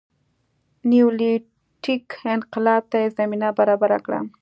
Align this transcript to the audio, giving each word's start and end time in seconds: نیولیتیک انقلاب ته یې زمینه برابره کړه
نیولیتیک 0.89 2.05
انقلاب 2.35 2.83
ته 2.91 2.97
یې 3.03 3.07
زمینه 3.17 3.47
برابره 3.57 3.97
کړه 4.05 4.19